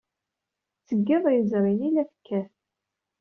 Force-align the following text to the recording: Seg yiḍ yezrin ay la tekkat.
Seg 0.87 0.99
yiḍ 1.07 1.23
yezrin 1.35 1.81
ay 1.87 1.91
la 1.93 2.03
tekkat. 2.11 2.51